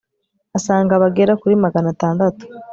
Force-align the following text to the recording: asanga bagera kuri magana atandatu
asanga 0.57 1.01
bagera 1.03 1.33
kuri 1.41 1.53
magana 1.63 1.87
atandatu 1.95 2.43